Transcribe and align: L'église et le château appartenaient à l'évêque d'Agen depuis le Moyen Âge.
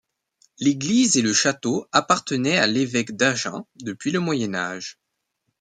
L'église 0.57 1.15
et 1.17 1.21
le 1.21 1.31
château 1.31 1.87
appartenaient 1.91 2.57
à 2.57 2.65
l'évêque 2.65 3.15
d'Agen 3.15 3.67
depuis 3.75 4.09
le 4.09 4.19
Moyen 4.19 4.55
Âge. 4.55 4.97